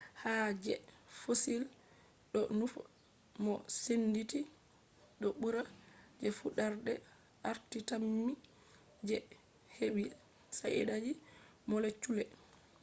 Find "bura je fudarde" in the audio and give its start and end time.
5.39-6.93